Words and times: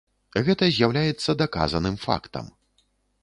Гэта 0.45 0.69
з'яўляецца 0.77 1.35
даказаным 1.43 1.99
фактам. 2.05 2.45